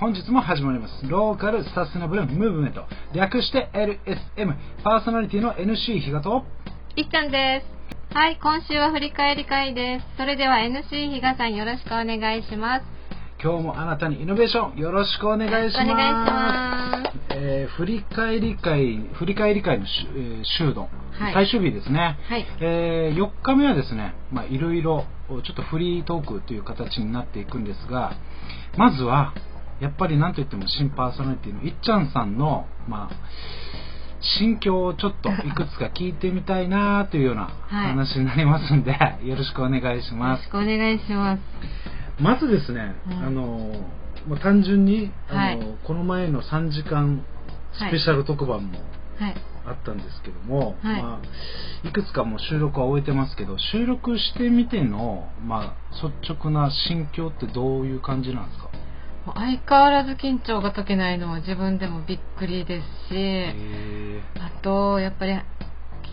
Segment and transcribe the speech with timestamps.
[0.00, 2.84] 本日も始まりますローカルサステナブルムーブメント
[3.14, 6.44] 略して LSM パーソナリティの NC 比嘉と
[6.96, 7.62] いっちゃんで
[8.10, 8.14] す。
[8.14, 10.06] はい、今週は振り返り会です。
[10.16, 12.86] それでは NC 比嘉さんよろしくお願いします。
[13.42, 17.12] 今日もあなたにイノベーションよろしくお願いしますお願いします。
[17.34, 20.88] えー振り返り会振り返り会のしゅ、えー
[21.34, 22.46] 最終日ですね、はい。
[22.60, 28.12] え4日目はですねまあいろいろちょっとフリートークという形になっていくんですが
[28.76, 29.34] まずは
[29.80, 33.16] やっぱり何といっても新パーソナリティのいっちゃんさんのまあ
[34.38, 37.88] 心境をちょっといくつか聞いてみたいなというようなはい。
[37.88, 38.92] 話になりますんで、
[39.24, 41.42] よろしくお願いしよろますしくお願いします。
[42.22, 43.42] まずですね、うんあの
[44.28, 45.60] もう単純にあの、はい。
[45.84, 47.24] この前の3時間
[47.72, 48.78] スペシャル特番も
[49.18, 49.34] はい。
[49.66, 51.02] あったんですけども、はい。
[51.02, 51.20] ま
[51.84, 58.70] あ、いくつかもう収録は終えてますけど収録してみての、まあ、率直な心境ってどういう感じなんですか？
[59.24, 65.42] 相変わらず緊張が解けないのは自分でもびっくりですし、へあと、やっぱり聞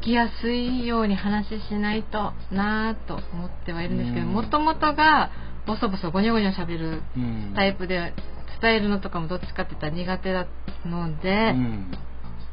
[0.00, 4.32] きやすいように話しないとなぁと思ってはいるんですけど、うん。
[4.32, 5.30] もともとが
[5.66, 7.54] ボソボソゴニョゴニョ喋るーうん。
[7.54, 8.14] タイプで、
[8.62, 10.46] 伝えるのとかもどっちかって言ったら苦手だ
[10.86, 11.90] のうで、ん。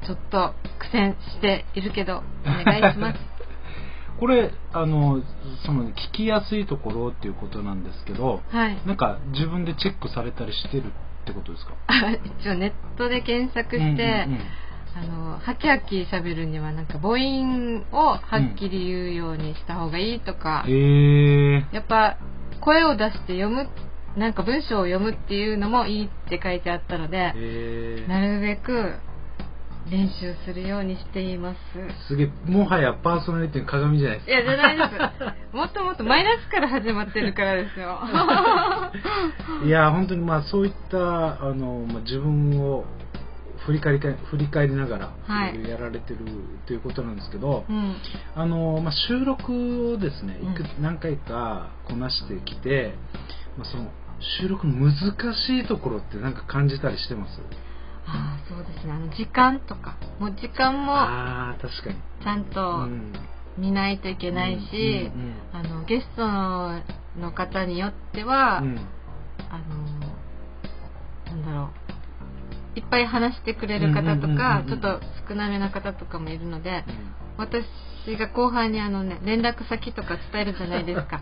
[0.06, 3.31] ちょっと苦戦しているけど、お願いします。
[4.22, 5.22] これあの
[5.66, 8.82] その聞きやすいところっていうことなんですけどはい。
[8.86, 11.74] なんか自分でチェックされたりしてるってことですか？
[12.40, 14.42] 一応ネットで検索して、うんうんうん。
[14.94, 15.02] あ
[15.34, 18.20] の、ハキハキ喋るにはなんか母音をは
[18.54, 22.18] っきり言うようにした方がいいとか、へえやっぱ
[22.60, 23.70] 声を出して読む、
[24.18, 28.96] なんか文章を読むっていうのもいいって書いてあったので、へなるべく
[29.90, 31.58] 練習するようにしています。
[32.08, 34.84] すげえもはやパーソナリティの鏡じゃないですかいや、じゃないで
[35.52, 35.56] す。
[35.56, 38.00] もっともっとマイナスから始まってるからですよ。
[39.66, 42.86] いや本当にまあそういったあの、まあ、自分を
[43.66, 45.14] 振り返りか振り返りながら、
[45.68, 46.20] やられてる
[46.66, 47.96] ということなんですけど、うん。
[48.36, 52.94] あのまあ、収録をですねうんいく何回かこなしてきて、
[53.58, 53.92] まあ、その
[54.40, 54.94] 収録の難
[55.34, 57.42] しいところって何か感じたりしてます？
[58.06, 58.94] ああ、そうですね。
[58.94, 63.14] あの、時間とか、もう時間もああ確かに、ちゃんとうん
[63.58, 65.12] 見ないといけないし、
[65.54, 66.28] あの、ゲスト
[67.20, 68.80] の方によっては、うん
[69.50, 71.70] あの、なんだろ
[72.76, 72.80] う。
[72.80, 76.86] いっぱい話してくれる方とかちょっと少なめな方とかもいるので、
[77.38, 77.66] 私
[78.18, 81.22] が後半にあのね、連絡先とか伝えるじゃないですか。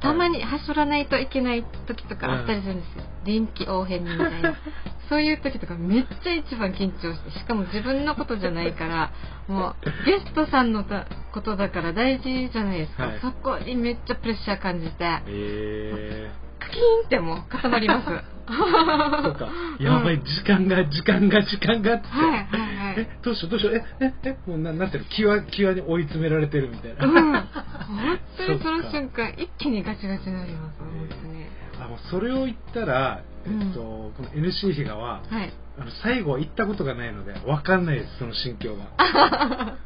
[0.00, 3.04] たまに走らないといけない時とかあったりするんですよ。
[3.24, 4.54] 臨機応変にみたいな。
[5.08, 9.10] そういう時とかめっちゃ一番緊張して、しかも自分のことじゃないから、
[9.46, 13.06] もうゲストさんのたことだから大事じゃないですか。
[13.06, 14.94] はいそこにめっちゃプレッシャー感じて、
[15.26, 18.08] えカキーンってもう固まります。
[18.08, 19.48] ー、そうか
[19.78, 25.10] やばい時間が時間が時間がって、はいはいはいえどうしようどうしようえええもうななんていうの？
[25.10, 27.48] 際際に追い詰められてるみたいな、うん。
[27.88, 31.46] 本当にその瞬間、一気にガチガチになります、本当に。
[31.80, 35.52] あもうそれを言ったら、えっとこの NC 比嘉ははい。
[35.80, 38.88] あの最後は行ったことがないので分かんないですその心境が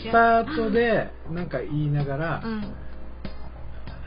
[0.00, 2.62] スタートでなんか言いながら、うん。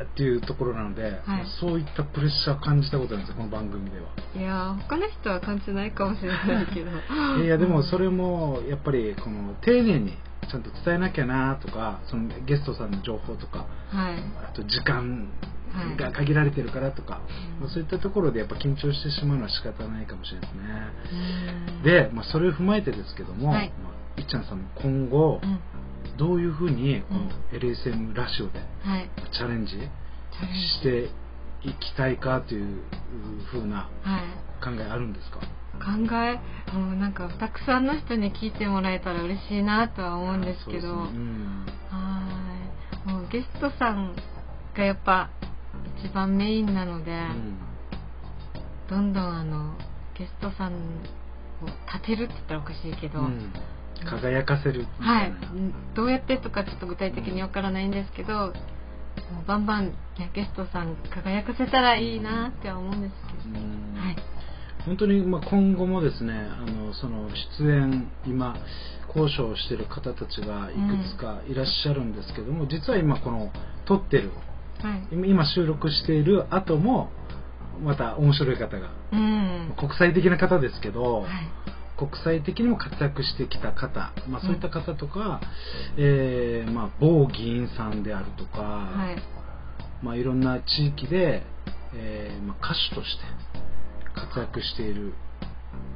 [0.04, 4.08] っていうところなので、はいそういったプレッシャーを感じたことなんですよこの番組では。
[4.36, 6.92] いやー他の人は感じないかもしれないけど
[7.44, 10.18] いやでもそれもやっぱりこの丁寧に
[10.50, 14.16] ちゃんと伝えなきゃなとかそのゲストさんの情報とかはい。
[14.50, 15.30] あと時間
[15.74, 15.98] はい。
[15.98, 17.22] が限られてるからとか、
[17.58, 17.60] うん。
[17.62, 20.64] まあそういったところでやっぱ緊張してしまうのは仕方ないかもしれないですね。
[21.78, 21.84] うん。
[21.84, 23.74] で、まあ、それを踏まえてですけども、はい。
[23.84, 25.60] まあ、いっちゃんさんも今後うん。
[26.18, 29.10] どういうふうにこのうん LSM ラジオではい。
[29.34, 29.74] チャレンジ。
[30.80, 31.10] して
[31.68, 32.82] いきたいかという
[33.52, 34.64] ふうなはい。
[34.64, 35.40] 考えあるんですか？
[35.76, 36.40] 考え
[36.74, 41.06] もうなんかたくさんの人に聞いてもらえたら嬉しいなとは思うんですけど。
[41.06, 41.12] ね。
[41.14, 41.66] うん。
[41.90, 42.24] は
[43.06, 43.10] い。
[43.10, 44.16] もうゲストさん
[44.76, 45.30] がやっぱ
[46.04, 47.58] 一番メインなので、うん
[48.90, 49.76] どんどんあの
[50.18, 50.78] ゲストさんを
[51.92, 53.52] 立てるって言ったらおかしいけど、うん。
[54.06, 55.34] 輝かせるみはい。
[55.96, 58.54] どうやってとかちょっと具体的にわからないんですけど、
[59.48, 59.88] バンバン、
[60.20, 63.96] ね、ゲストさん輝かせたらいいなっては思うんですけど、うん。
[63.98, 64.16] はい、
[64.86, 67.30] 本当にまあ今後もですねあのその
[67.60, 68.56] 出演今
[69.08, 73.52] 交渉をしている方たちがいくつかいらっしゃるんですけども、実は今この
[73.86, 74.32] 撮ってる
[74.82, 77.10] はい、今収録している後も
[77.82, 81.32] また面白い方がうん、国際的な方ですけど、はい、
[81.98, 85.42] 国際的にも活躍してきた方、まあ、そういった方とか、
[85.98, 91.44] えーまあ、某議員さんであるとか、はい、まあ、いろんな地域で、
[91.94, 93.24] えーまあ、歌手として
[94.16, 95.14] 活活躍している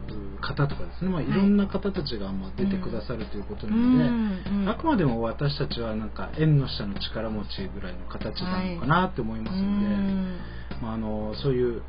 [0.09, 1.27] う方とかですね、まあ、い。
[1.27, 10.37] ろんな方たちがまあ出てくださるということなので、うんうんあくまでも私たちはなんか縁の下の力持ちぐらいの形なのかなって思いますので、うん。
[10.81, 11.81] まあ、あのそういう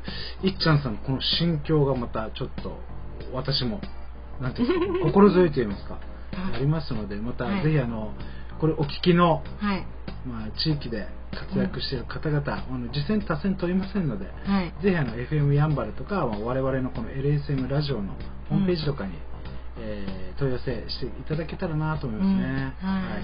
[0.43, 2.77] いっちゃんさんのこの心境がまたちょっと
[3.33, 3.81] 私も
[4.41, 5.97] なんていうか 心強いと言いますか
[6.53, 7.63] ありますのでまたはい。
[7.63, 8.13] ぜひあの
[8.59, 9.85] これお聞きの、はい
[10.25, 14.73] まあ、地域で活躍している方々、あの次戦多戦問いませんのではい。
[14.83, 18.13] ぜひあの FM やんばるとか、まあ我々のこの LSM ラジオの
[18.49, 19.13] ホームページとかに、
[19.79, 22.73] えー問い合わせしていただけたらなと思いますね。
[22.81, 22.89] うん。
[22.89, 23.19] は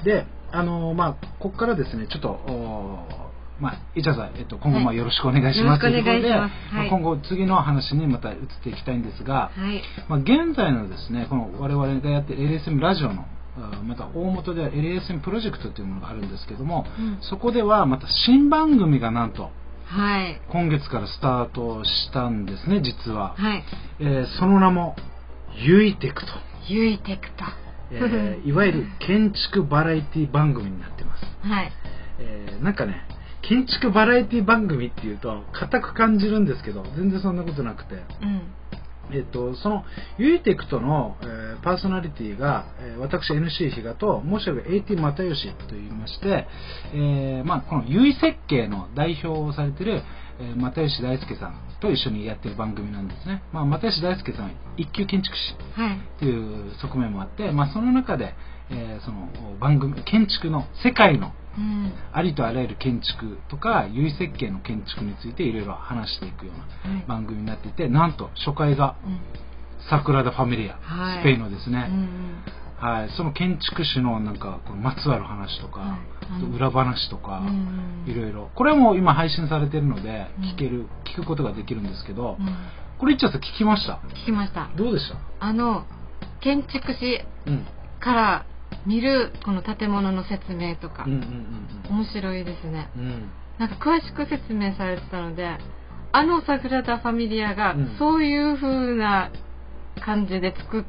[0.00, 0.04] い。
[0.04, 2.40] で、あのまあ、ここからですね、ちょっと、
[3.60, 4.96] まあ、いちゃさん、えっと、今後まあはい。
[4.96, 9.82] よろしくお願いしますとよろしくお願いしいうことでまあ今後次の話にまた移っていきたいんですが、はい。
[10.08, 13.26] まあ、現在のですね、この我々がやっている LSM ラジオのあ
[13.84, 17.18] また大元では LSM プロジェクトというものがあるんですけども、うん。
[17.22, 19.50] そこではまた新番組がなんと
[19.86, 20.40] はい。
[20.50, 23.64] 今月からスタートしたんですね実は、はい。
[24.00, 24.96] えーその名も
[25.54, 26.28] ユイテクと、
[26.68, 27.44] ユイテクト。
[27.92, 31.72] えー いわゆる建築バラエティ番組になってます、はい。
[32.18, 33.06] えーなんかね
[33.42, 37.94] 建築バラエティ番組っていうと硬く感じるんですけど全然そんなことなくて。
[38.22, 38.42] うん
[39.12, 39.84] えっと、その
[40.18, 46.46] ユイテクトの、えーパーソナリティが、えー私 NC 比嘉ともう一人が AT 又吉と言いまして、
[46.94, 50.02] えーまあ、このユイ設計の代表をされている、
[50.40, 56.68] えー又吉大輔さんと一緒にやってる番組なんですね、まあ、又吉大輔さんは一級建築士はいとい。
[56.70, 58.34] う側面もあって、まあ、その中で、
[58.70, 59.28] えーその
[59.60, 61.92] 番組建築の世界のうん。
[62.12, 67.04] ありとあらゆる建築とか有意設計の建築についていろいろ話していくようはない。
[67.06, 69.20] 番組になっていてなんと初回がうん。
[69.88, 71.20] サグラダ・ファミリア、はい。
[71.20, 72.42] スペインのですね、ん
[72.76, 75.98] はい、その建築士のなんかこのまつわる話とか、は
[76.40, 76.56] い。
[76.56, 78.50] 裏話とか、うんいろいろ。
[78.56, 82.56] これはもう今配信されてるのでうん聞ける、聞くことができるんですけど、うん。
[82.98, 84.00] これいっちゃって聞きました？
[84.22, 84.70] 聞きました。
[84.76, 85.18] どうでした？
[85.38, 85.84] あの
[86.40, 87.66] 建築士うん
[88.00, 88.46] から
[88.86, 91.04] 見るこの建物の説明とか。
[91.06, 92.90] うんうんうん面白いですね。
[92.96, 93.02] うん。
[93.02, 95.56] うんなんか詳しく説明されてたので
[96.12, 97.96] あのサグラダ・ファミリアがうん。
[97.98, 99.30] そういう風な
[100.04, 100.84] 感じで作っ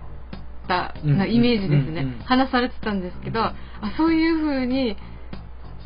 [0.67, 3.55] たイメージですね、うんうん話されてたんですけど、あ
[3.97, 4.97] そういう風に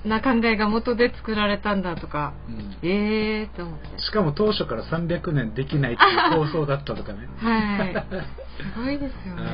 [0.05, 2.87] な考えが元で作られたんだとかうん。
[2.87, 3.99] ええーと思って。
[3.99, 7.27] しかも当初から300年できないっていう構想だったとかね。
[7.37, 7.93] はい。
[7.93, 9.47] すごいですよね、 は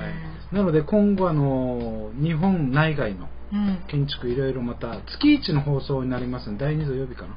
[0.51, 3.79] い、なので今後あの日本内外のうん。
[3.88, 6.51] 建築いろいろまた月1の放送になります。
[6.51, 7.29] ので第2土曜日かな。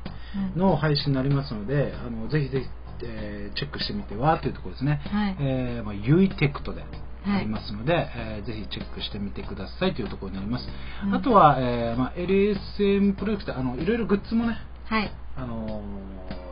[0.54, 0.60] うん。
[0.60, 2.66] の配信になりますのであのぜひぜひ、
[3.02, 5.37] えーチェックしてみてはというところですね、はい。
[5.41, 6.82] えーまあ、ユイテクトで
[7.25, 7.41] はい。
[7.41, 10.67] ありますので、えーぜひチェックしてみてくださいというところになります、
[11.05, 11.14] うん。
[11.14, 14.56] あとは、えーまあ、LSM プロジェクトあのいろいろグッズもね
[14.87, 15.12] はい。
[15.37, 15.82] あの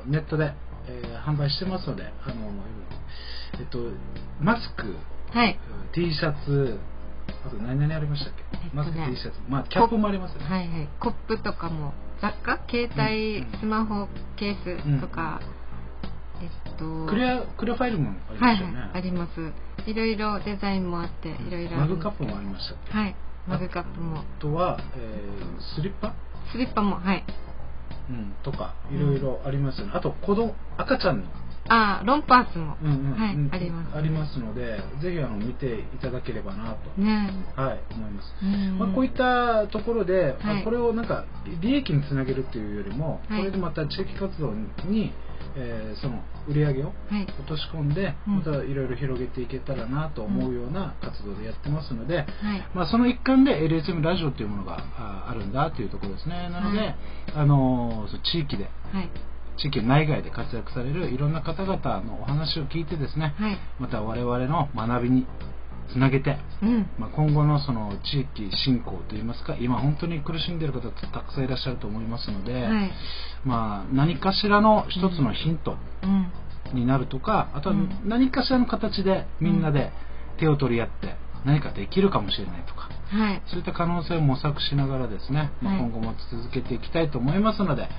[0.07, 0.53] ーネットで、
[0.89, 2.39] えー販売してますので、あのー
[3.61, 3.79] えっと、
[4.41, 4.95] マスク
[5.31, 5.59] はい。
[5.95, 6.79] T シャツ
[7.45, 8.71] あと何々ありましたっけ、えっとね。
[8.75, 9.39] マスク T シャツ。
[9.49, 12.59] まあキャップもありますよね、はいはい、コップとかも雑貨？
[12.71, 13.61] 携帯、うん。
[13.61, 15.41] スマホケースとか、
[16.41, 19.31] えっとクリアクリアファイルもありはいましたよね、はいあります。
[19.87, 23.15] いろいろデザインもあっていろいろあマるグカップもありましたはい
[23.49, 24.19] マグカップも。
[24.19, 26.15] あとは、えースリッパ、
[26.53, 27.25] スリッパもはい。
[28.11, 29.93] うん、とかいろいろありますよね。
[29.95, 31.25] あと子供赤ちゃんの。
[31.71, 33.97] あロンパーツも、うんうんあります。
[33.97, 37.31] ありますのでぜひあの見ていただければなと、ね。
[37.57, 38.79] はい思います、うん。
[38.79, 40.65] まあ、こういったところで、あはい。
[40.65, 41.25] これをなんか
[41.61, 43.41] 利益につなげるっていうよりも、はい。
[43.41, 44.53] これでまた地域活動
[44.87, 45.13] に、
[45.59, 47.25] えーその売り上げをはい。
[47.25, 48.37] 落とし込んで、うん。
[48.37, 52.27] またいろいろ広げていけたらなと思うような活動でやってますので、はい。
[52.75, 56.49] まあ、その一環で LSM ラジオというものがああるんだというところですね。
[56.49, 56.97] なので、はい。
[57.35, 59.11] あの地域ではい。
[59.59, 63.59] 地域内外で活躍されるいろんな方々のお話を聞いてですね、はい。
[63.81, 65.27] また我々の学びに
[65.93, 66.91] つなげて、うん。
[66.99, 72.91] まあ、今後のその地域振興といいますか今本当に苦しんでいる方たくさんいらっしゃると思いますので、はい。
[73.45, 76.33] まあ、何かしらの一つのヒントうん。
[76.75, 78.01] になるとか、あとはうん。
[78.05, 79.91] 何かしらの形でみんなで
[80.39, 81.17] 手を取り合って
[81.49, 83.43] 何かできるかもしれないとかはい。
[83.47, 85.83] そういった可能性を模索しながらですね、まあはい。
[85.83, 87.91] 今後も続けていきたいと思いますので、はい。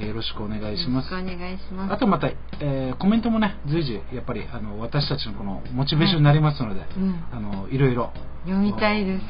[0.00, 1.12] えーよろしくお願いします。
[1.12, 1.92] よろしくお願いします。
[1.92, 2.28] あとまた、
[2.60, 7.24] えーコメントもね随時やっぱりあの私たちのこのモチベーションになりますので、うん。
[7.32, 8.12] あのいろいろ
[8.44, 9.22] 読みたいです。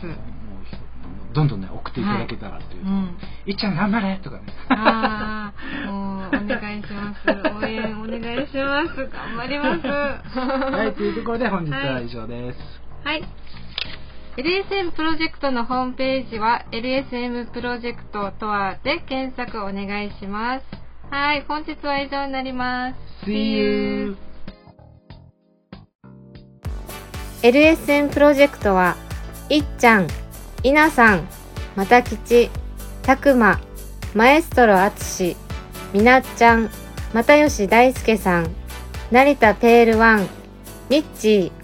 [1.34, 4.44] どんどんね送っていただけたらという、うんいっちゃん頑張れとかね。
[4.70, 5.52] あ
[5.87, 7.20] あ、もうお願いします。
[7.62, 8.96] 応援お願いします。
[8.96, 9.87] 頑張ります。
[10.40, 12.88] はいというところで本日は以上です、はい。
[14.37, 20.67] LSM プロジェクトのホームページは LSM プロジェクトとはで検索お願いします。
[21.11, 22.97] はい、本日は以上になります。
[23.26, 24.17] See you
[27.43, 28.97] LSN プロジェクトは
[29.49, 30.07] いっちゃん、
[30.62, 31.28] いなさん、
[31.75, 32.50] またきち、
[33.02, 33.61] たくま、
[34.14, 35.37] マエストロあつし、
[35.93, 36.71] みなっちゃん、
[37.12, 38.55] 又吉大輔さん、
[39.11, 40.28] 成田ペールワン、
[40.90, 41.58] ミッチー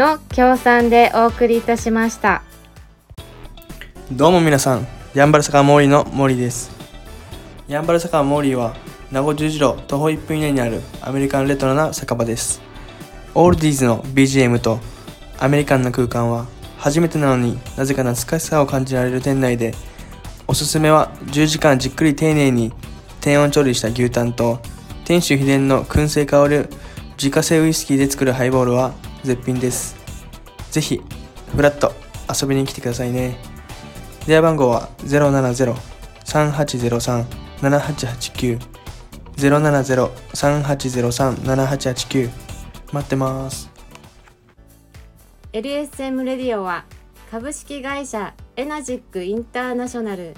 [0.00, 2.42] の協賛でお送りいたしました。
[4.10, 6.70] どうも皆さん、ヤンバル坂モーリーの森です。
[7.68, 8.74] ヤンバル坂モーリーは、
[9.12, 12.62] 名護十字路徒歩1分以内にあるアメリカンレトロな酒場です。
[13.34, 14.80] オールディーズの BGM と
[15.38, 16.46] アメリカンな空間は、
[16.78, 19.74] 初めてなのになぜか懐かしさを感じられる店内で、
[20.48, 22.72] おすすめは10時間じっくり丁寧に
[23.20, 24.60] 低温調理した牛タンと、
[25.04, 26.70] 店主秘伝の燻製香る
[27.18, 29.96] 自家製ウイスキーで作るハイボールは絶品です。
[30.70, 31.00] ぜひ、
[31.54, 31.92] フラッと
[32.28, 33.36] 遊びに来てくださいね。
[34.26, 34.88] 電話番号は
[36.24, 38.58] 070-3803-7889
[39.36, 42.30] 070-3803-7889
[42.92, 43.70] 待ってます。
[45.52, 46.84] LSM レディオは
[47.30, 50.34] 株式会社エナジックインターナショナル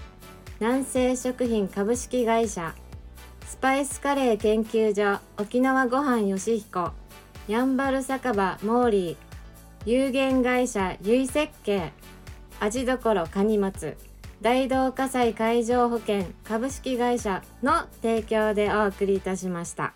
[0.59, 2.75] 南西食品株式会社
[3.47, 6.93] スパイスカレー研究所沖縄ごはんよしひこ
[7.49, 9.17] やんばる酒場モーリー
[9.85, 11.93] 有限会社ゆい設計
[12.61, 13.97] 味どころかにまつ
[14.41, 19.95] 大同火災海上保険株式会社の提供でお送りいたしました。